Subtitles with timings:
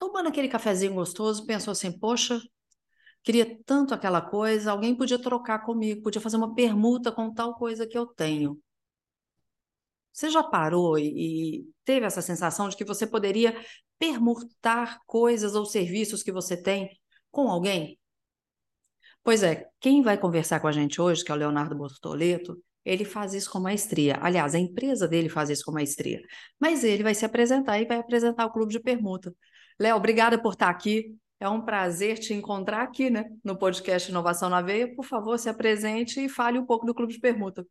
[0.00, 2.40] tomando aquele cafezinho gostoso pensou assim, poxa,
[3.22, 7.86] queria tanto aquela coisa, alguém podia trocar comigo, podia fazer uma permuta com tal coisa
[7.86, 8.58] que eu tenho.
[10.12, 13.54] Você já parou e, teve essa sensação de que você poderia
[13.98, 16.98] permutar coisas ou serviços que você tem
[17.30, 17.98] com alguém?
[19.22, 23.04] Pois é, quem vai conversar com a gente hoje, que é o Leonardo Bortoleto, ele
[23.04, 24.18] faz isso com maestria.
[24.22, 26.20] Aliás, a empresa dele faz isso com maestria.
[26.58, 29.34] Mas ele vai se apresentar e vai apresentar o clube de permuta.
[29.80, 31.16] Léo, obrigada por estar aqui.
[31.40, 34.94] É um prazer te encontrar aqui, né, no podcast Inovação na Veia.
[34.94, 37.66] Por favor, se apresente e fale um pouco do Clube de Permuta.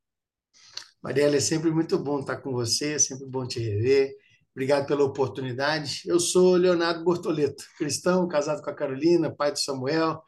[1.03, 4.11] Mariela, é sempre muito bom estar com você, é sempre bom te rever.
[4.55, 6.01] Obrigado pela oportunidade.
[6.07, 10.19] Eu sou Leonardo Bortoleto, cristão, casado com a Carolina, pai do Samuel,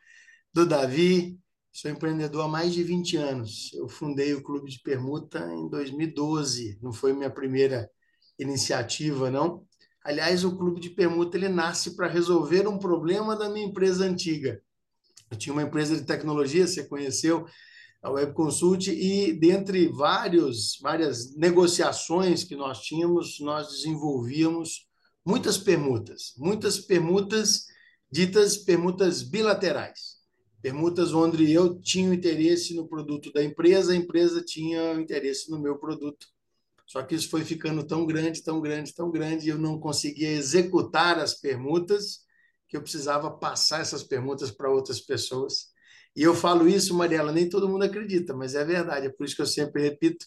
[0.53, 1.35] do Davi.
[1.71, 3.73] Sou empreendedor há mais de 20 anos.
[3.73, 6.77] Eu fundei o Clube de Permuta em 2012.
[6.79, 7.89] Não foi minha primeira
[8.38, 9.66] iniciativa, não.
[10.03, 14.61] Aliás, o clube de permuta ele nasce para resolver um problema da minha empresa antiga.
[15.30, 17.45] Eu tinha uma empresa de tecnologia, você conheceu,
[18.02, 24.88] a Web Consult, e dentre vários, várias negociações que nós tínhamos, nós desenvolvíamos
[25.23, 27.67] muitas permutas, muitas permutas
[28.11, 30.19] ditas permutas bilaterais.
[30.61, 35.77] Permutas onde eu tinha interesse no produto da empresa, a empresa tinha interesse no meu
[35.77, 36.27] produto
[36.92, 40.30] só que isso foi ficando tão grande, tão grande, tão grande, e eu não conseguia
[40.30, 42.25] executar as permutas,
[42.67, 45.67] que eu precisava passar essas permutas para outras pessoas.
[46.14, 49.38] E eu falo isso, Mariela, nem todo mundo acredita, mas é verdade, é por isso
[49.38, 50.25] que eu sempre repito.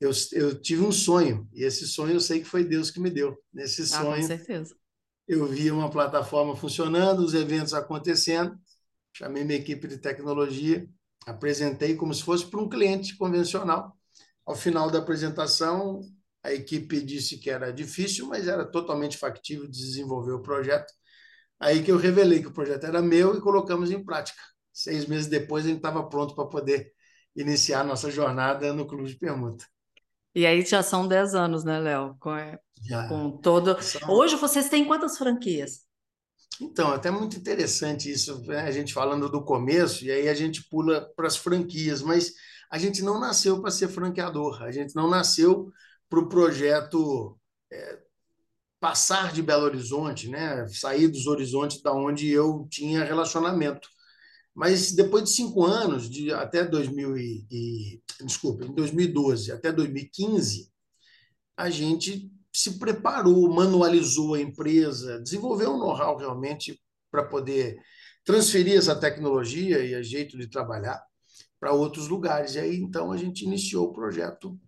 [0.00, 3.08] Eu, eu tive um sonho, e esse sonho eu sei que foi Deus que me
[3.08, 3.38] deu.
[3.54, 4.74] Nesse sonho, ah, com certeza.
[5.28, 8.58] eu vi uma plataforma funcionando, os eventos acontecendo,
[9.12, 10.84] chamei minha equipe de tecnologia,
[11.24, 13.96] apresentei como se fosse para um cliente convencional
[14.44, 16.00] ao final da apresentação,
[16.42, 20.92] a equipe disse que era difícil, mas era totalmente factível de desenvolver o projeto.
[21.60, 24.40] Aí que eu revelei que o projeto era meu e colocamos em prática.
[24.72, 26.92] Seis meses depois, a gente estava pronto para poder
[27.36, 29.64] iniciar a nossa jornada no Clube de Permuta.
[30.34, 32.16] E aí já são dez anos, né, Léo?
[32.18, 32.30] Com,
[32.82, 33.06] já.
[33.06, 33.80] com todo.
[33.82, 34.10] São...
[34.10, 35.82] Hoje vocês têm quantas franquias?
[36.60, 38.62] Então, até muito interessante isso, né?
[38.62, 42.32] a gente falando do começo, e aí a gente pula para as franquias, mas
[42.72, 45.70] a gente não nasceu para ser franqueador, a gente não nasceu
[46.08, 47.38] para o projeto
[47.70, 47.98] é,
[48.80, 50.66] passar de Belo Horizonte, né?
[50.68, 53.86] sair dos horizontes da onde eu tinha relacionamento.
[54.54, 60.72] Mas depois de cinco anos, de até 2000 e, e desculpa, em 2012 até 2015,
[61.54, 66.80] a gente se preparou, manualizou a empresa, desenvolveu um know-how realmente
[67.10, 67.78] para poder
[68.24, 71.02] transferir essa tecnologia e a jeito de trabalhar
[71.62, 72.56] para outros lugares.
[72.56, 74.58] E aí, então, a gente iniciou o projeto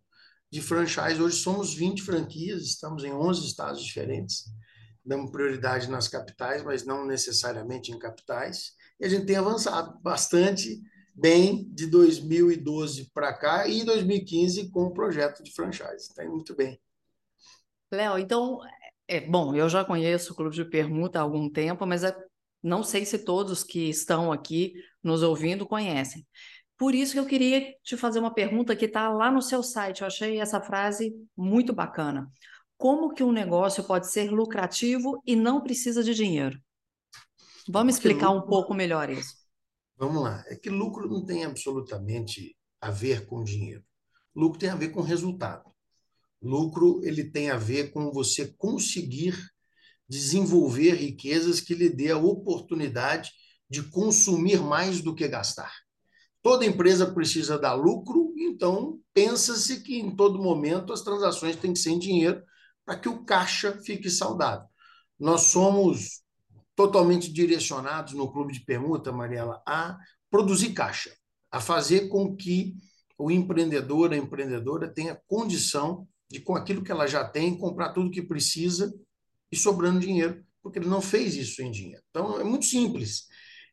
[0.48, 1.20] de franchise.
[1.20, 4.44] Hoje somos 20 franquias, estamos em 11 estados diferentes.
[5.04, 8.74] Damos prioridade nas capitais, mas não necessariamente em capitais.
[9.00, 10.80] E a gente tem avançado bastante
[11.12, 15.96] bem de 2012 para cá e 2015 com o projeto de franchise.
[15.96, 16.80] Está indo muito bem.
[17.90, 18.60] Léo, então,
[19.08, 22.16] é, bom, eu já conheço o Clube de Permuta há algum tempo, mas é,
[22.62, 26.24] não sei se todos que estão aqui nos ouvindo conhecem.
[26.76, 30.00] Por isso que eu queria te fazer uma pergunta que está lá no seu site.
[30.00, 32.30] Eu achei essa frase muito bacana.
[32.76, 36.58] Como que um negócio pode ser lucrativo e não precisa de dinheiro?
[37.68, 38.46] Vamos explicar lucro...
[38.46, 39.34] um pouco melhor isso.
[39.96, 40.44] Vamos lá.
[40.48, 43.84] É que lucro não tem absolutamente a ver com dinheiro.
[44.34, 45.72] Lucro tem a ver com resultado.
[46.42, 49.34] Lucro ele tem a ver com você conseguir
[50.08, 53.30] desenvolver riquezas que lhe dê a oportunidade
[53.70, 55.72] de consumir mais do que gastar.
[56.44, 61.78] Toda empresa precisa dar lucro, então pensa-se que em todo momento as transações têm que
[61.78, 62.42] ser em dinheiro
[62.84, 64.68] para que o caixa fique saudável.
[65.18, 66.22] Nós somos
[66.76, 69.96] totalmente direcionados no clube de permuta, Mariela, a
[70.30, 71.16] produzir caixa,
[71.50, 72.74] a fazer com que
[73.16, 78.10] o empreendedor, a empreendedora tenha condição de, com aquilo que ela já tem, comprar tudo
[78.10, 78.92] que precisa
[79.50, 82.02] e sobrando dinheiro, porque ele não fez isso em dinheiro.
[82.10, 83.28] Então, é muito simples.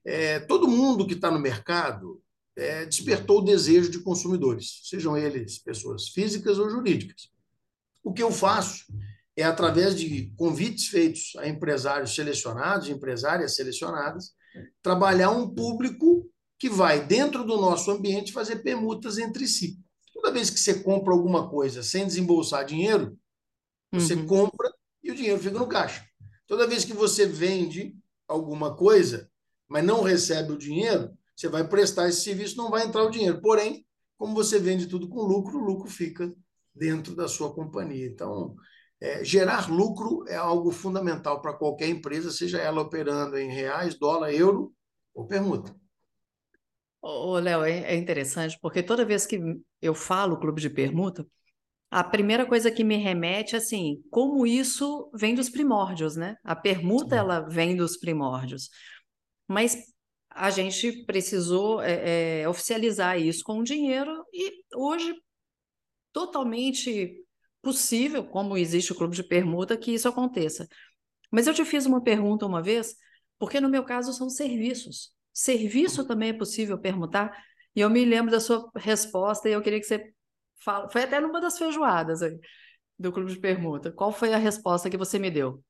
[0.06, 2.23] É, todo mundo que está no mercado
[2.61, 7.29] é, despertou o desejo de consumidores, sejam eles pessoas físicas ou jurídicas.
[8.03, 8.85] O que eu faço
[9.35, 14.33] é através de convites feitos a empresários selecionados, empresárias selecionadas,
[14.81, 16.29] trabalhar um público
[16.59, 19.79] que vai, dentro do nosso ambiente, fazer permutas entre si.
[20.13, 23.17] Toda vez que você compra alguma coisa sem desembolsar dinheiro,
[23.91, 24.27] você uhum.
[24.27, 24.71] compra
[25.03, 26.05] e o dinheiro fica no caixa.
[26.45, 27.95] Toda vez que você vende
[28.27, 29.29] alguma coisa,
[29.67, 33.41] mas não recebe o dinheiro, você vai prestar esse serviço, não vai entrar o dinheiro.
[33.41, 33.83] Porém,
[34.15, 36.31] como você vende tudo com lucro, o lucro fica
[36.73, 38.05] dentro da sua companhia.
[38.05, 38.55] Então,
[39.01, 44.31] é, gerar lucro é algo fundamental para qualquer empresa, seja ela operando em reais, dólar,
[44.31, 44.71] euro
[45.15, 45.75] ou permuta.
[47.01, 49.41] Ô, Léo, é, é interessante, porque toda vez que
[49.81, 51.25] eu falo clube de permuta,
[51.89, 56.37] a primeira coisa que me remete, assim, como isso vem dos primórdios, né?
[56.44, 58.69] A permuta, ela vem dos primórdios.
[59.47, 59.90] Mas
[60.33, 65.13] a gente precisou é, é, oficializar isso com dinheiro e hoje
[66.13, 67.24] totalmente
[67.62, 70.68] possível, como existe o clube de permuta, que isso aconteça.
[71.31, 72.95] Mas eu te fiz uma pergunta uma vez,
[73.39, 75.12] porque no meu caso são serviços.
[75.33, 77.31] Serviço também é possível permutar?
[77.75, 80.13] E eu me lembro da sua resposta e eu queria que você
[80.63, 80.89] fala.
[80.89, 82.38] Foi até numa das feijoadas aí,
[83.00, 83.92] do clube de permuta.
[83.92, 85.63] Qual foi a resposta que você me deu?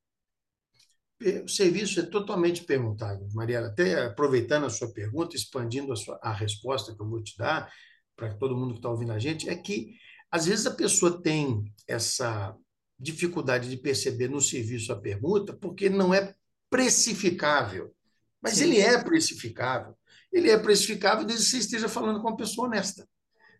[1.44, 3.68] O serviço é totalmente permutável, Mariela.
[3.68, 7.72] Até aproveitando a sua pergunta, expandindo a, sua, a resposta que eu vou te dar
[8.16, 9.96] para todo mundo que está ouvindo a gente, é que
[10.32, 12.56] às vezes a pessoa tem essa
[13.00, 16.34] dificuldade de perceber no serviço a permuta porque não é
[16.70, 17.94] precificável.
[18.42, 18.66] Mas Sim.
[18.66, 19.96] ele é precificável.
[20.32, 23.08] Ele é precificável desde que você esteja falando com uma pessoa honesta.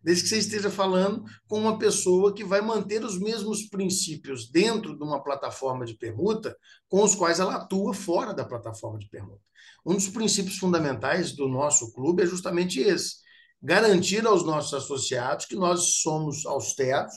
[0.04, 4.98] Desde que você esteja falando com uma pessoa que vai manter os mesmos princípios dentro
[4.98, 6.58] de uma plataforma de permuta
[6.90, 9.42] com os quais ela atua fora da plataforma de permuta.
[9.86, 13.18] Um dos princípios fundamentais do nosso clube é justamente esse:
[13.62, 17.14] garantir aos nossos associados que nós somos austeros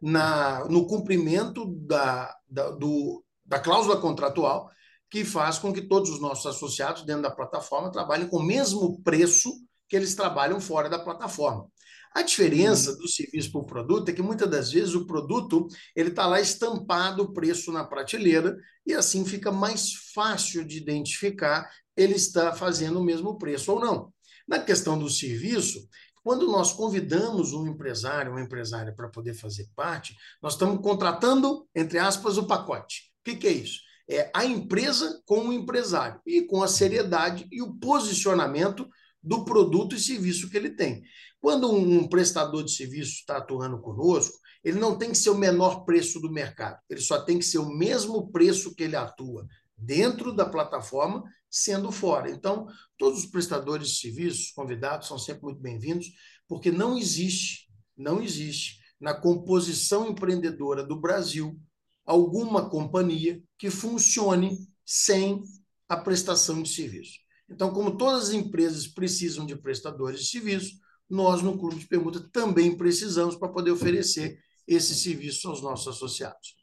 [0.00, 4.70] na, no cumprimento da, da, do, da cláusula contratual
[5.10, 9.00] que faz com que todos os nossos associados dentro da plataforma trabalhem com o mesmo
[9.02, 9.50] preço
[9.88, 11.66] que eles trabalham fora da plataforma.
[12.14, 16.10] A diferença do serviço para o produto é que muitas das vezes o produto ele
[16.10, 18.56] está lá estampado o preço na prateleira
[18.86, 24.12] e assim fica mais fácil de identificar ele está fazendo o mesmo preço ou não.
[24.46, 25.88] Na questão do serviço,
[26.22, 31.98] quando nós convidamos um empresário, uma empresária para poder fazer parte, nós estamos contratando, entre
[31.98, 33.10] aspas, o pacote.
[33.20, 33.80] O que, que é isso?
[34.08, 38.88] é, a empresa com o empresário e com a seriedade e o posicionamento
[39.22, 41.02] do produto e serviço que ele tem.
[41.40, 45.84] Quando um prestador de serviço está atuando conosco, ele não tem que ser o menor
[45.84, 50.32] preço do mercado, ele só tem que ser o mesmo preço que ele atua dentro
[50.32, 52.30] da plataforma, sendo fora.
[52.30, 52.66] Então,
[52.96, 56.08] todos os prestadores de serviços convidados são sempre muito bem-vindos,
[56.48, 61.58] porque não existe, não existe na composição empreendedora do Brasil
[62.04, 65.42] alguma companhia que funcione sem
[65.88, 67.18] a prestação de serviço.
[67.50, 70.78] Então, como todas as empresas precisam de prestadores de serviço,
[71.08, 76.56] nós no Clube de Permuta também precisamos para poder oferecer esse serviço aos nossos associados.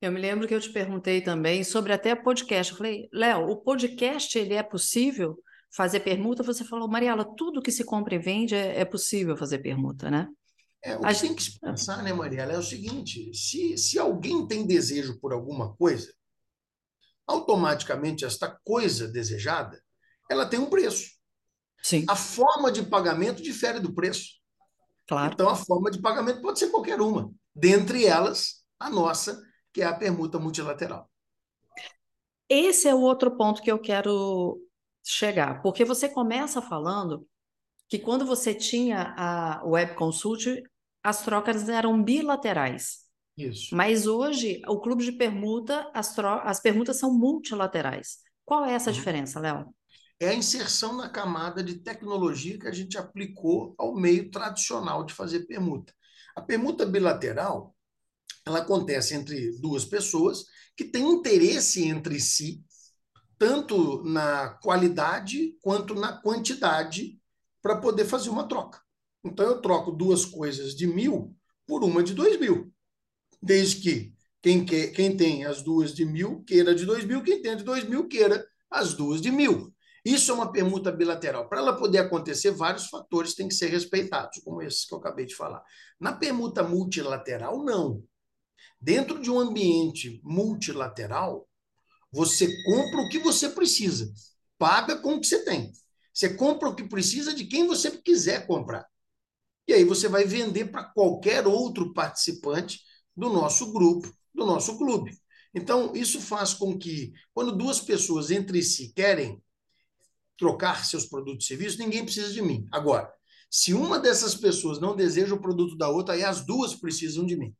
[0.00, 2.72] Eu me lembro que eu te perguntei também sobre até podcast.
[2.72, 5.36] Eu falei, Léo, o podcast ele é possível
[5.74, 6.42] fazer permuta?
[6.42, 10.28] Você falou, Mariela, tudo que se compra e vende é, é possível fazer permuta, né?
[10.84, 11.52] É, o que a tem gente...
[11.52, 16.12] que pensar, né, Mariela, é o seguinte: se, se alguém tem desejo por alguma coisa,
[17.28, 19.80] automaticamente esta coisa desejada
[20.28, 21.10] ela tem um preço.
[21.82, 22.04] Sim.
[22.08, 24.38] A forma de pagamento difere do preço.
[25.06, 25.32] Claro.
[25.32, 27.32] Então, a forma de pagamento pode ser qualquer uma.
[27.54, 29.40] Dentre elas, a nossa,
[29.72, 31.10] que é a permuta multilateral.
[32.48, 34.60] Esse é o outro ponto que eu quero
[35.04, 37.26] chegar, porque você começa falando
[37.88, 40.62] que quando você tinha a Web Consult,
[41.02, 43.07] as trocas eram bilaterais.
[43.38, 43.74] Isso.
[43.76, 48.18] Mas hoje, o clube de permuta, as, as permutas são multilaterais.
[48.44, 48.96] Qual é essa uhum.
[48.96, 49.72] diferença, Léo?
[50.18, 55.14] É a inserção na camada de tecnologia que a gente aplicou ao meio tradicional de
[55.14, 55.94] fazer permuta.
[56.34, 57.76] A permuta bilateral,
[58.44, 60.44] ela acontece entre duas pessoas
[60.76, 62.64] que têm interesse entre si,
[63.38, 67.20] tanto na qualidade quanto na quantidade
[67.62, 68.80] para poder fazer uma troca.
[69.22, 72.72] Então, eu troco duas coisas de mil por uma de dois mil.
[73.40, 77.42] Desde que quem, quer, quem tem as duas de mil queira de dois mil, quem
[77.42, 79.72] tem de dois mil queira as duas de mil.
[80.04, 81.48] Isso é uma permuta bilateral.
[81.48, 85.26] Para ela poder acontecer, vários fatores têm que ser respeitados, como esses que eu acabei
[85.26, 85.62] de falar.
[86.00, 88.02] Na permuta multilateral, não.
[88.80, 91.48] Dentro de um ambiente multilateral,
[92.12, 94.10] você compra o que você precisa,
[94.56, 95.72] paga com o que você tem.
[96.14, 98.86] Você compra o que precisa de quem você quiser comprar.
[99.66, 102.80] E aí você vai vender para qualquer outro participante
[103.18, 105.12] do nosso grupo, do nosso clube.
[105.52, 109.42] Então, isso faz com que, quando duas pessoas entre si querem
[110.36, 112.64] trocar seus produtos e serviços, ninguém precisa de mim.
[112.70, 113.12] Agora,
[113.50, 117.36] se uma dessas pessoas não deseja o produto da outra, aí as duas precisam de
[117.36, 117.52] mim.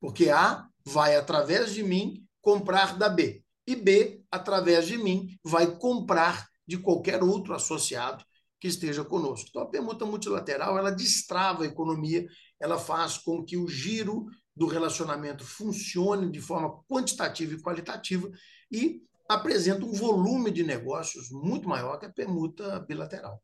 [0.00, 3.44] Porque A vai, através de mim, comprar da B.
[3.68, 8.24] E B, através de mim, vai comprar de qualquer outro associado
[8.58, 9.46] que esteja conosco.
[9.48, 12.26] Então, a permuta multilateral, ela destrava a economia,
[12.58, 18.30] ela faz com que o giro do relacionamento funcione de forma quantitativa e qualitativa
[18.70, 23.42] e apresenta um volume de negócios muito maior que a permuta bilateral.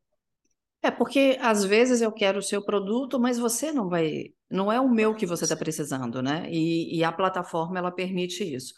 [0.83, 4.81] É porque às vezes eu quero o seu produto, mas você não vai, não é
[4.81, 6.47] o meu que você está precisando, né?
[6.51, 8.73] E, e, a plataforma ela permite isso.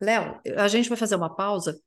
[0.00, 1.78] Léo, a gente vai fazer uma pausa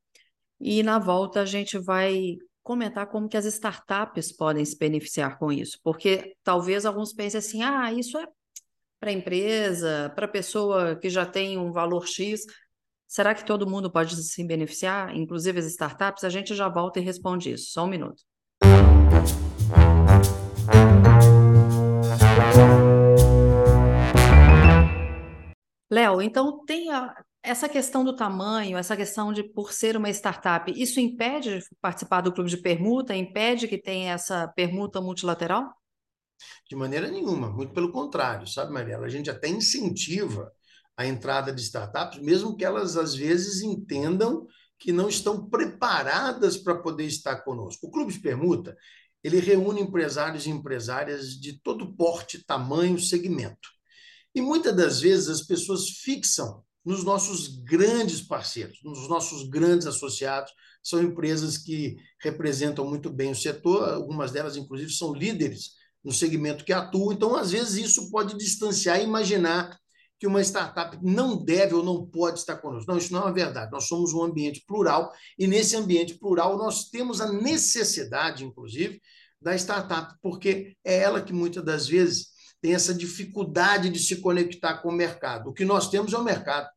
[0.59, 5.51] e na volta a gente vai comentar como que as startups podem se beneficiar com
[5.51, 8.27] isso, porque talvez alguns pensem assim, ah, isso é
[9.00, 12.42] para a empresa, para a pessoa que já tem um valor X.
[13.08, 16.24] Será que todo mundo pode se beneficiar, inclusive as startups?
[16.24, 17.72] A gente já volta e responde isso.
[17.72, 18.24] Só um minuto.
[25.89, 30.70] Léo, então tem a, essa questão do tamanho, essa questão de por ser uma startup,
[30.75, 33.16] isso impede de participar do clube de permuta?
[33.16, 35.72] Impede que tenha essa permuta multilateral?
[36.70, 39.06] De maneira nenhuma, muito pelo contrário, sabe, Mariela?
[39.06, 40.51] A gente até incentiva
[40.96, 44.48] a entrada de startups, mesmo que elas às vezes entendam
[44.79, 47.88] que não estão preparadas para poder estar conosco.
[47.88, 48.75] O Clube de Permuta,
[49.24, 53.70] ele reúne empresários e empresárias de todo porte, tamanho, segmento.
[54.34, 60.51] E muitas das vezes as pessoas fixam nos nossos grandes parceiros, nos nossos grandes associados,
[60.82, 65.72] são empresas que representam muito bem o setor, algumas delas, inclusive, são líderes
[66.07, 67.11] no segmento que atuam.
[67.11, 69.77] Então, às vezes, isso pode distanciar e imaginar
[70.17, 72.89] que uma startup não deve ou não pode estar conosco.
[72.89, 73.73] Não, isso não é uma verdade.
[73.73, 79.01] Nós somos um ambiente plural e, nesse ambiente plural, nós temos a necessidade, inclusive,
[79.41, 82.27] da startup, porque é ela que muitas das vezes
[82.61, 85.49] tem essa dificuldade de se conectar com o mercado.
[85.49, 86.69] O que nós temos é o mercado.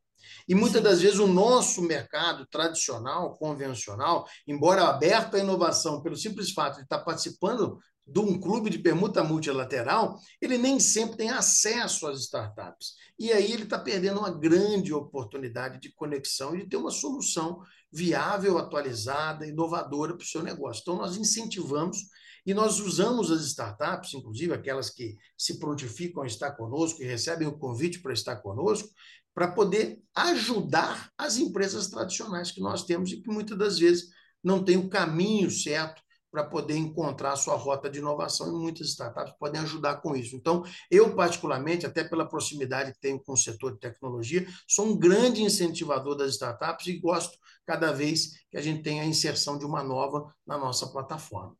[0.45, 6.51] E muitas das vezes o nosso mercado tradicional, convencional, embora aberto à inovação pelo simples
[6.51, 7.79] fato de estar participando
[8.11, 12.95] de um clube de permuta multilateral, ele nem sempre tem acesso às startups.
[13.17, 17.61] E aí ele está perdendo uma grande oportunidade de conexão e de ter uma solução
[17.91, 20.81] viável, atualizada, inovadora para o seu negócio.
[20.81, 21.97] Então, nós incentivamos
[22.45, 27.47] e nós usamos as startups, inclusive aquelas que se prontificam a estar conosco e recebem
[27.47, 28.89] o convite para estar conosco,
[29.33, 34.09] para poder ajudar as empresas tradicionais que nós temos e que muitas das vezes
[34.43, 38.87] não têm o caminho certo para poder encontrar a sua rota de inovação e muitas
[38.87, 40.35] startups podem ajudar com isso.
[40.35, 44.97] Então, eu particularmente, até pela proximidade que tenho com o setor de tecnologia, sou um
[44.97, 49.65] grande incentivador das startups e gosto cada vez que a gente tem a inserção de
[49.65, 51.53] uma nova na nossa plataforma.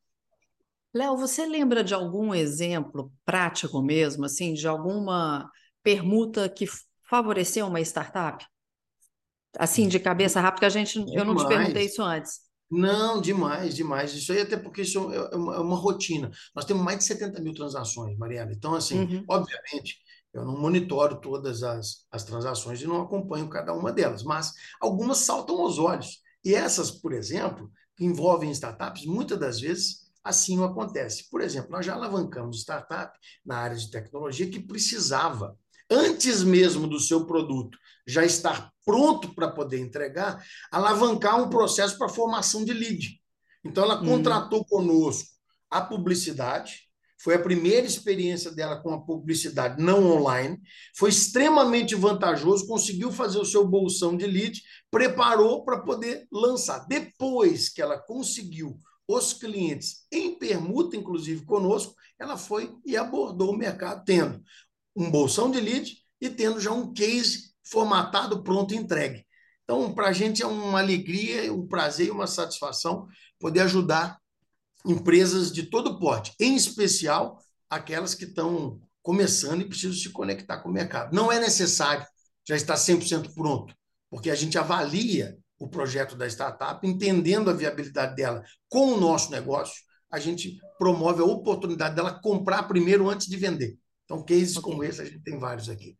[0.94, 5.50] Léo, você lembra de algum exemplo prático mesmo, assim, de alguma
[5.84, 6.66] permuta que
[7.10, 8.46] favoreceu uma startup?
[9.58, 12.51] Assim, de cabeça rápida, porque a gente, eu não te perguntei isso antes.
[12.72, 14.14] Não, demais, demais.
[14.14, 16.32] Isso aí, até porque isso é uma, é uma rotina.
[16.56, 18.54] Nós temos mais de 70 mil transações, Mariana.
[18.54, 19.26] Então, assim, uhum.
[19.28, 19.98] obviamente,
[20.34, 25.18] eu não monitoro todas as, as transações e não acompanho cada uma delas, mas algumas
[25.18, 26.22] saltam aos olhos.
[26.46, 31.30] E essas, por exemplo, que envolvem startups, muitas das vezes assim não acontece.
[31.30, 35.58] Por exemplo, nós já alavancamos startup na área de tecnologia que precisava
[35.92, 42.10] antes mesmo do seu produto já estar pronto para poder entregar, alavancar um processo para
[42.10, 43.22] formação de lead.
[43.64, 44.08] Então, ela uhum.
[44.08, 45.30] contratou conosco
[45.70, 46.90] a publicidade,
[47.22, 50.60] foi a primeira experiência dela com a publicidade não online,
[50.98, 56.88] foi extremamente vantajoso, conseguiu fazer o seu bolsão de lead, preparou para poder lançar.
[56.88, 63.58] Depois que ela conseguiu os clientes em permuta, inclusive conosco, ela foi e abordou o
[63.58, 64.42] mercado, tendo
[64.96, 69.26] um bolsão de lead e tendo já um case formatado, pronto, entregue.
[69.64, 73.08] Então, para a gente é uma alegria, um prazer e uma satisfação
[73.40, 74.18] poder ajudar
[74.86, 80.70] empresas de todo porte, em especial aquelas que estão começando e precisam se conectar com
[80.70, 81.16] o mercado.
[81.16, 82.06] Não é necessário
[82.48, 83.74] já estar 100% pronto,
[84.10, 89.32] porque a gente avalia o projeto da startup, entendendo a viabilidade dela com o nosso
[89.32, 89.76] negócio,
[90.12, 93.78] a gente promove a oportunidade dela comprar primeiro antes de vender.
[94.12, 94.72] Então, cases okay.
[94.72, 95.98] como esse, a gente tem vários aqui.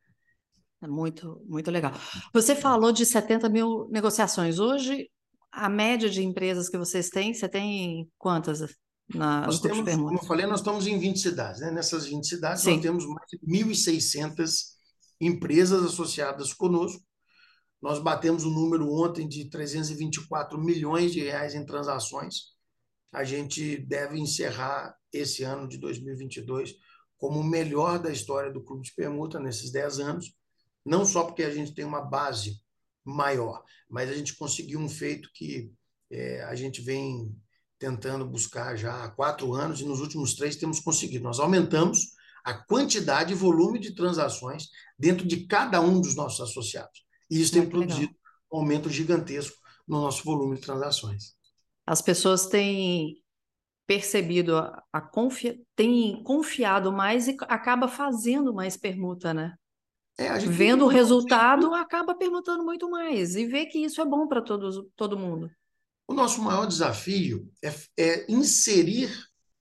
[0.82, 1.94] É muito, muito legal.
[2.34, 4.60] Você falou de 70 mil negociações.
[4.60, 5.10] Hoje,
[5.52, 8.60] a média de empresas que vocês têm, você tem quantas
[9.14, 11.62] na, nós temos, como eu falei, nós estamos em 20 cidades.
[11.62, 11.72] Né?
[11.72, 12.74] Nessas 20 cidades, Sim.
[12.74, 14.52] nós temos mais de 1.600
[15.20, 17.04] empresas associadas conosco.
[17.82, 22.52] Nós batemos o um número ontem de 324 milhões de reais em transações.
[23.12, 26.76] A gente deve encerrar esse ano de 2022
[27.22, 30.34] como o melhor da história do Clube de Permuta nesses 10 anos,
[30.84, 32.60] não só porque a gente tem uma base
[33.06, 35.72] maior, mas a gente conseguiu um feito que
[36.10, 37.32] é, a gente vem
[37.78, 41.24] tentando buscar já há quatro anos e nos últimos três temos conseguido.
[41.24, 42.14] Nós aumentamos
[42.44, 47.06] a quantidade e volume de transações dentro de cada um dos nossos associados.
[47.30, 48.16] E isso tem produzido legal.
[48.52, 49.56] um aumento gigantesco
[49.88, 51.36] no nosso volume de transações.
[51.86, 53.22] As pessoas têm
[53.92, 59.54] percebido a, a confia, têm confiado mais e acaba fazendo mais permuta, né?
[60.18, 64.42] É, Vendo o resultado, acaba permutando muito mais e vê que isso é bom para
[64.42, 65.52] todo mundo.
[66.08, 69.12] O nosso maior desafio é, é inserir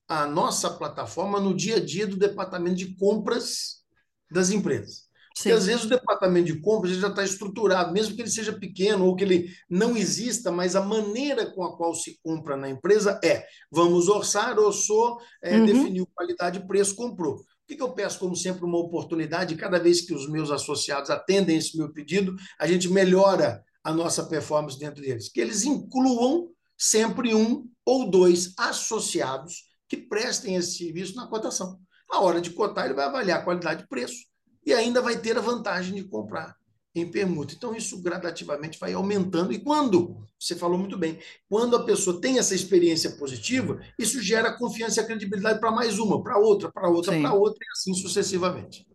[0.06, 3.84] a nossa plataforma no dia a dia do departamento de compras
[4.30, 5.08] das empresas.
[5.34, 9.06] Porque às vezes o departamento de compras já está estruturado, mesmo que ele seja pequeno
[9.06, 13.18] ou que ele não exista, mas a maneira com a qual se compra na empresa
[13.22, 15.66] é: vamos orçar, orçou, é, uhum.
[15.66, 17.36] definiu qualidade e preço, comprou.
[17.36, 21.08] O que, que eu peço, como sempre, uma oportunidade, cada vez que os meus associados
[21.08, 25.28] atendem esse meu pedido, a gente melhora a nossa performance dentro deles.
[25.28, 31.78] Que eles incluam sempre um ou dois associados que prestem esse serviço na cotação.
[32.10, 34.29] A hora de cotar, ele vai avaliar a qualidade de preço
[34.64, 36.56] e ainda vai ter a vantagem de comprar
[36.94, 37.54] em permuta.
[37.54, 39.52] Então, isso gradativamente vai aumentando.
[39.52, 44.56] E quando, você falou muito bem, quando a pessoa tem essa experiência positiva, isso gera
[44.56, 48.86] confiança e credibilidade para mais uma, para outra, para outra, para outra, e assim sucessivamente.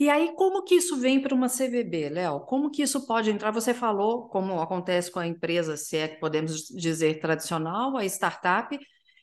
[0.00, 2.40] E aí, como que isso vem para uma CVB, Léo?
[2.40, 3.50] Como que isso pode entrar?
[3.50, 8.78] Você falou como acontece com a empresa, se é que podemos dizer tradicional, a startup,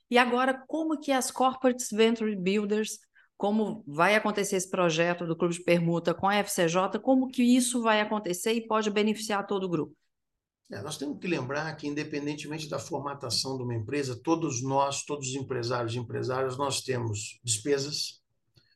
[0.10, 3.00] e agora como que as Corporate Venture Builders,
[3.38, 7.82] como vai acontecer esse projeto do Clube de Permuta com a FCJ, como que isso
[7.82, 9.96] vai acontecer e pode beneficiar todo o grupo?
[10.72, 15.30] É, nós temos que lembrar que, independentemente da formatação de uma empresa, todos nós, todos
[15.30, 18.22] os empresários e empresárias, nós temos despesas,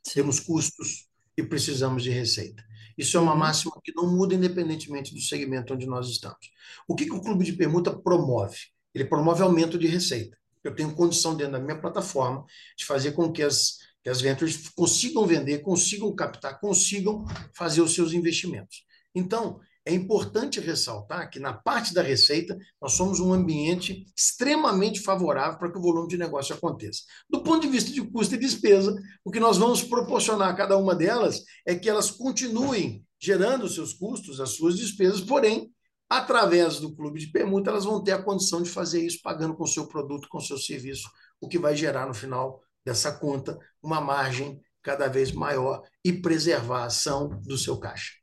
[0.04, 0.14] Sim.
[0.16, 2.64] temos custos, e precisamos de receita.
[2.98, 3.40] Isso é uma uhum.
[3.40, 6.52] máxima que não muda independentemente do segmento onde nós estamos.
[6.88, 8.58] O que, que o clube de permuta promove?
[8.94, 10.38] Ele promove aumento de receita.
[10.64, 12.44] Eu tenho condição dentro da minha plataforma
[12.78, 17.94] de fazer com que as, que as ventures consigam vender, consigam captar, consigam fazer os
[17.94, 18.84] seus investimentos.
[19.14, 25.58] Então, é importante ressaltar que na parte da receita nós somos um ambiente extremamente favorável
[25.58, 27.02] para que o volume de negócio aconteça.
[27.30, 30.78] Do ponto de vista de custo e despesa, o que nós vamos proporcionar a cada
[30.78, 35.72] uma delas é que elas continuem gerando seus custos, as suas despesas, porém,
[36.10, 39.66] através do clube de permuta, elas vão ter a condição de fazer isso pagando com
[39.66, 41.10] seu produto, com seu serviço,
[41.42, 46.84] o que vai gerar no final dessa conta uma margem cada vez maior e preservar
[46.84, 48.14] a ação do seu caixa.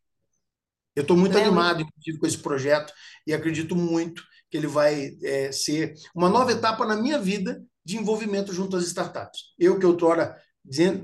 [0.95, 2.93] Eu estou muito animado, inclusive, com esse projeto
[3.27, 7.99] e acredito muito que ele vai é, ser uma nova etapa na minha vida de
[7.99, 9.55] envolvimento junto às startups.
[9.59, 10.41] Eu, que outrora,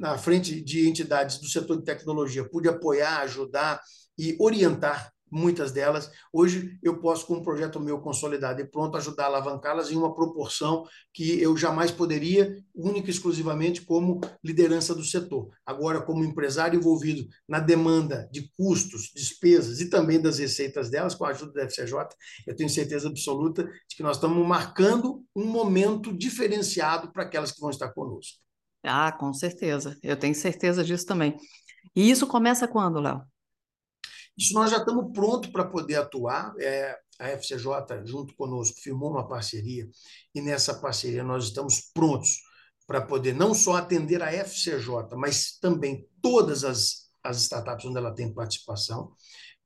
[0.01, 3.81] na frente de entidades do setor de tecnologia, pude apoiar, ajudar
[4.19, 6.11] e orientar muitas delas.
[6.31, 10.15] Hoje eu posso, com um projeto meu consolidado e pronto, ajudar a alavancá-las em uma
[10.15, 15.49] proporção que eu jamais poderia, única e exclusivamente como liderança do setor.
[15.65, 21.25] Agora, como empresário envolvido na demanda de custos, despesas e também das receitas delas, com
[21.25, 21.95] a ajuda da FCJ,
[22.47, 27.61] eu tenho certeza absoluta de que nós estamos marcando um momento diferenciado para aquelas que
[27.61, 28.39] vão estar conosco.
[28.85, 29.97] Ah, com certeza.
[30.03, 31.37] Eu tenho certeza disso também.
[31.95, 33.23] E isso começa quando, Léo?
[34.37, 36.55] Isso nós já estamos prontos para poder atuar.
[36.59, 39.89] É, a FCJ, junto conosco, firmou uma parceria,
[40.35, 42.39] e nessa parceria nós estamos prontos
[42.87, 48.15] para poder não só atender a FCJ, mas também todas as, as startups onde ela
[48.15, 49.15] tem participação,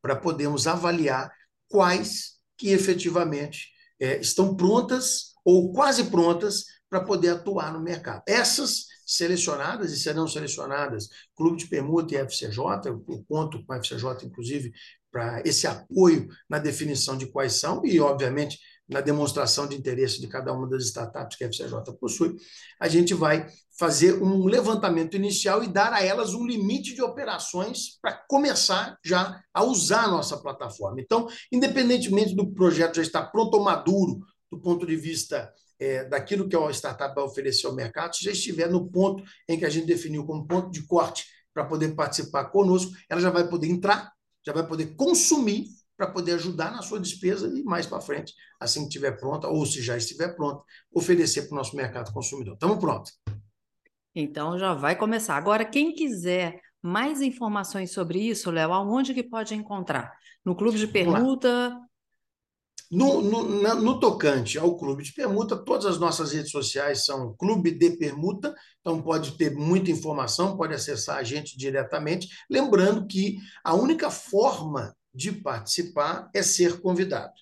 [0.02, 1.33] para podermos avaliar
[1.68, 8.22] quais que efetivamente é, estão prontas ou quase prontas para poder atuar no mercado.
[8.27, 14.25] Essas selecionadas e serão selecionadas Clube de Permuta e FCJ, eu conto com a FCJ,
[14.25, 14.72] inclusive,
[15.11, 20.29] para esse apoio na definição de quais são e, obviamente, na demonstração de interesse de
[20.29, 22.37] cada uma das startups que a FCJ possui,
[22.81, 27.99] a gente vai fazer um levantamento inicial e dar a elas um limite de operações
[28.01, 31.01] para começar já a usar a nossa plataforma.
[31.01, 34.20] Então, independentemente do projeto já estar pronto ou maduro
[34.51, 38.30] do ponto de vista é, daquilo que a startup vai oferecer ao mercado, se já
[38.30, 42.46] estiver no ponto em que a gente definiu como ponto de corte para poder participar
[42.46, 44.12] conosco, ela já vai poder entrar,
[44.44, 48.80] já vai poder consumir para poder ajudar na sua despesa e mais para frente, assim
[48.80, 50.62] que estiver pronta, ou se já estiver pronta,
[50.92, 52.54] oferecer para o nosso mercado consumidor.
[52.54, 53.18] Estamos prontos.
[54.14, 55.36] Então já vai começar.
[55.36, 60.12] Agora, quem quiser Mais informações sobre isso, Léo, aonde que pode encontrar?
[60.44, 61.76] No Clube de Permuta?
[62.90, 67.72] No, no, no, tocante ao Clube de Permuta, todas as nossas redes sociais são Clube
[67.72, 72.29] de Permuta, então pode ter muita informação, pode acessar a gente diretamente.
[72.49, 77.33] Lembrando que a única forma de participar é ser convidado.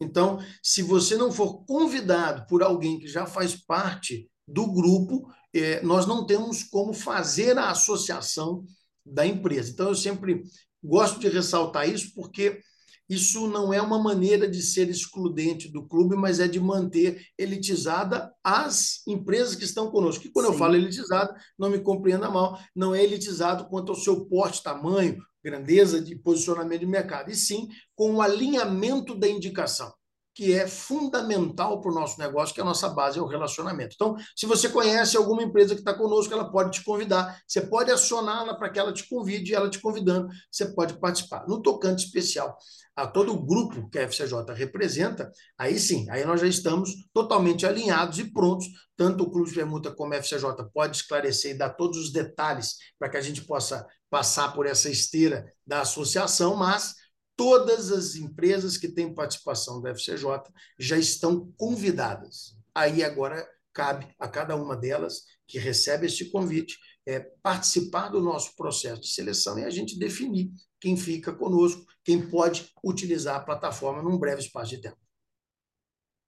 [0.00, 5.82] Então, se você não for convidado por alguém que já faz parte do grupo, é,
[5.82, 8.64] nós não temos como fazer a associação
[9.04, 9.70] da empresa.
[9.70, 10.42] Então, eu sempre
[10.82, 12.60] gosto de ressaltar isso, porque
[13.08, 18.32] isso não é uma maneira de ser excludente do clube, mas é de manter elitizada
[18.42, 20.26] as empresas que estão conosco.
[20.26, 20.52] E quando Sim.
[20.52, 25.22] eu falo elitizada, não me compreenda mal, não é elitizado quanto ao seu porte, tamanho,
[25.42, 29.92] grandeza de posicionamento de mercado, e sim com o alinhamento da indicação
[30.34, 33.94] que é fundamental para o nosso negócio, que a nossa base, é o relacionamento.
[33.94, 37.90] Então, se você conhece alguma empresa que está conosco, ela pode te convidar, você pode
[37.92, 41.46] acioná-la para que ela te convide, ela te convidando, você pode participar.
[41.46, 42.58] No tocante especial
[42.96, 47.66] a todo o grupo que a FCJ representa, aí sim, aí nós já estamos totalmente
[47.66, 48.66] alinhados e prontos,
[48.96, 52.76] tanto o Clube de Permuta como a FCJ pode esclarecer e dar todos os detalhes
[52.98, 56.94] para que a gente possa passar por essa esteira da associação, mas
[57.36, 60.42] todas as empresas que têm participação da FCJ
[60.78, 62.56] já estão convidadas.
[62.74, 68.54] Aí agora cabe a cada uma delas que recebe este convite é, participar do nosso
[68.56, 74.02] processo de seleção e a gente definir quem fica conosco, quem pode utilizar a plataforma
[74.02, 74.96] num breve espaço de tempo.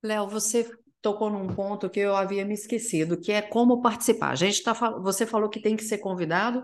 [0.03, 4.31] Léo, você tocou num ponto que eu havia me esquecido, que é como participar.
[4.31, 6.61] A gente tá, você falou que tem que ser convidado,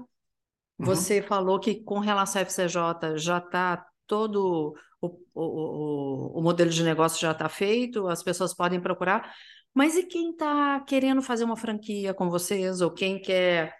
[0.78, 0.86] uhum.
[0.86, 6.82] você falou que com relação à FCJ já está todo o, o, o, modelo de
[6.82, 9.34] negócio já está feito, as pessoas podem procurar.
[9.72, 13.74] Mas e quem está querendo fazer uma franquia com vocês, ou quem quer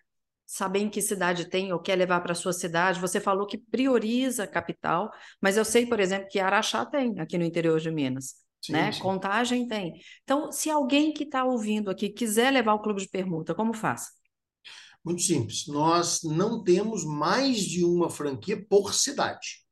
[0.47, 2.99] saber em que cidade tem ou quer levar para a sua cidade?
[2.99, 7.45] Você falou que prioriza capital, mas eu sei, por exemplo, que Araxá tem aqui no
[7.45, 8.37] interior de Minas.
[8.63, 8.91] Sim, né?
[8.91, 9.01] Sim.
[9.03, 10.01] Contagem tem.
[10.23, 14.07] Então, se alguém que está ouvindo aqui quiser levar o clube de permuta, como faz?
[15.05, 15.67] Muito simples.
[15.67, 19.63] Nós não temos mais de uma franquia por cidade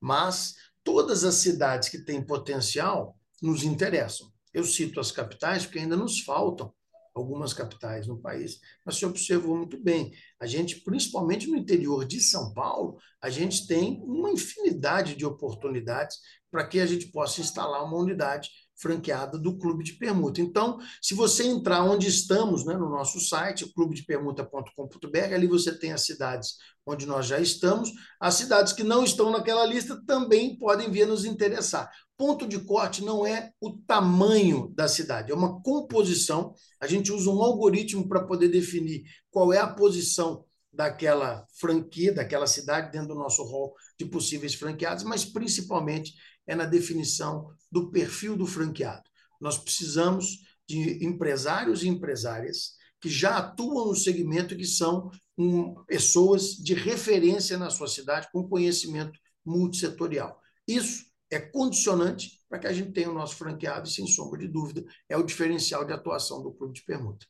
[0.00, 4.32] mas todas as cidades que têm potencial nos interessam.
[4.52, 6.72] Eu cito as capitais porque ainda nos faltam
[7.14, 10.12] algumas capitais no país, mas se observou muito bem.
[10.40, 16.18] A gente, principalmente no interior de São Paulo, a gente tem uma infinidade de oportunidades
[16.50, 20.40] para que a gente possa instalar uma unidade franqueada do Clube de Permuta.
[20.40, 26.06] Então, se você entrar onde estamos, né, no nosso site, clubedepermuta.com.br, ali você tem as
[26.06, 27.92] cidades onde nós já estamos.
[28.20, 31.90] As cidades que não estão naquela lista também podem vir nos interessar.
[32.16, 36.54] Ponto de corte não é o tamanho da cidade, é uma composição.
[36.80, 42.46] A gente usa um algoritmo para poder definir qual é a posição daquela franquia, daquela
[42.46, 46.12] cidade dentro do nosso rol de possíveis franqueados, mas principalmente
[46.48, 49.08] é na definição do perfil do franqueado.
[49.40, 55.74] Nós precisamos de empresários e empresárias que já atuam no segmento e que são um,
[55.84, 60.40] pessoas de referência na sua cidade com conhecimento multissetorial.
[60.66, 64.48] Isso é condicionante para que a gente tenha o nosso franqueado e, sem sombra de
[64.48, 67.26] dúvida, é o diferencial de atuação do Clube de Permuta.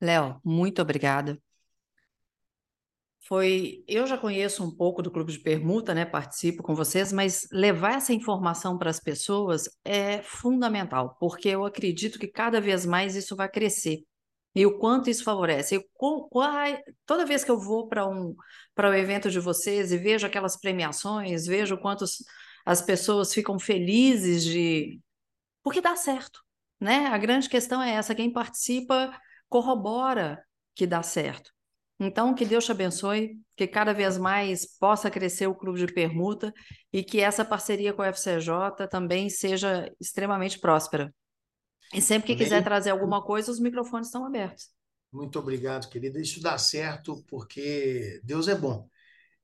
[0.00, 1.40] Léo, muito obrigada
[3.28, 3.84] foi.
[3.86, 6.06] Eu já conheço um pouco do clube de permuta, né?
[6.06, 12.18] Participo com vocês, mas levar essa informação para as pessoas é fundamental, porque eu acredito
[12.18, 14.02] que cada vez mais isso vai crescer.
[14.54, 15.74] E o quanto isso favorece.
[15.76, 15.84] Eu,
[17.06, 18.34] toda vez que eu vou para um,
[18.74, 22.24] para o evento de vocês e vejo aquelas premiações, vejo quantos
[22.64, 25.00] as pessoas ficam felizes de.
[25.62, 26.40] Porque dá certo.
[26.80, 27.06] Né?
[27.08, 29.12] A grande questão é essa: quem participa
[29.48, 30.42] corrobora
[30.74, 31.52] que dá certo.
[32.00, 36.54] Então, que Deus te abençoe, que cada vez mais possa crescer o Clube de Permuta
[36.92, 41.12] e que essa parceria com a FCJ também seja extremamente próspera.
[41.92, 42.44] E sempre que Amém.
[42.44, 44.68] quiser trazer alguma coisa, os microfones estão abertos.
[45.12, 46.20] Muito obrigado, querida.
[46.20, 48.88] Isso dá certo porque Deus é bom.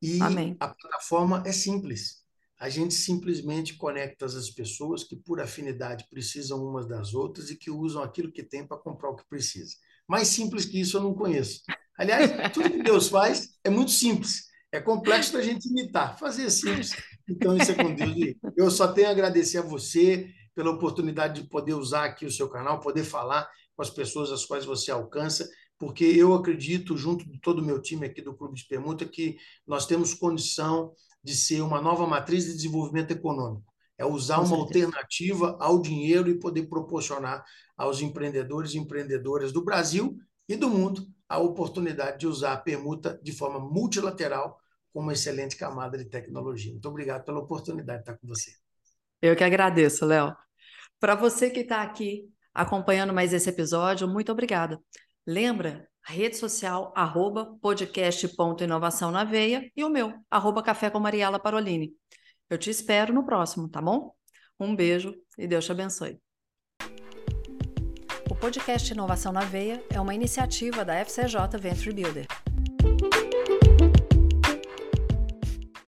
[0.01, 0.57] E Amém.
[0.61, 2.23] a plataforma é simples.
[2.61, 7.71] A gente simplesmente conecta as pessoas que, por afinidade, precisam umas das outras e que
[7.71, 9.75] usam aquilo que tem para comprar o que precisa.
[10.07, 11.63] Mais simples que isso eu não conheço.
[11.97, 14.45] Aliás, tudo que Deus faz é muito simples.
[14.73, 16.19] É complexo da gente imitar.
[16.19, 16.91] Fazer simples.
[17.29, 18.35] Então, isso é com Deus.
[18.57, 22.49] Eu só tenho a agradecer a você pela oportunidade de poder usar aqui o seu
[22.49, 27.41] canal, poder falar com as pessoas as quais você alcança, porque eu acredito, junto de
[27.41, 31.61] todo o meu time aqui do Clube de Permuta, que nós temos condição de ser
[31.61, 33.73] uma nova matriz de desenvolvimento econômico.
[33.97, 37.45] É usar uma alternativa ao dinheiro e poder proporcionar
[37.77, 40.17] aos empreendedores e empreendedoras do Brasil
[40.49, 44.59] e do mundo a oportunidade de usar a permuta de forma multilateral
[44.93, 46.73] com uma excelente camada de tecnologia.
[46.73, 48.53] Muito obrigado pela oportunidade de estar com você.
[49.21, 50.37] Eu que agradeço, Léo.
[51.01, 54.81] Para você que está aqui acompanhando mais esse episódio, muito obrigada.
[55.27, 61.93] Lembra, rede social, arroba podcast.inovação na veia e o meu, arroba café com Mariela Parolini.
[62.49, 64.15] Eu te espero no próximo, tá bom?
[64.61, 66.21] Um beijo e Deus te abençoe.
[68.45, 72.27] Podcast Inovação na Veia é uma iniciativa da FCJ Venture Builder.